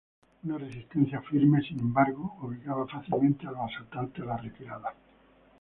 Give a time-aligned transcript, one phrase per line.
[0.45, 4.95] Una resistencia firme, sin embargo, obligaba fácilmente a los asaltantes a la retirada.